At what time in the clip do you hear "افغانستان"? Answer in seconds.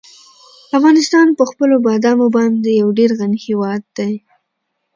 0.77-1.27